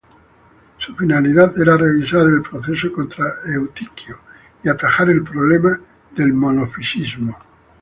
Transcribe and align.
Su 0.79 0.95
finalidad 0.95 1.53
era 1.61 1.77
revisar 1.77 2.21
el 2.21 2.41
proceso 2.41 2.91
contra 2.91 3.23
Eutiquio, 3.53 4.17
y 4.63 4.67
atajar 4.69 5.11
el 5.11 5.21
problema 5.23 5.79
del 6.15 6.33
monofisismo. 6.33 7.37